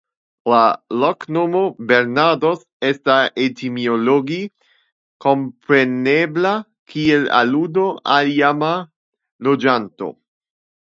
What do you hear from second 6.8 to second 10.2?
kiel aludo al iama loĝanto.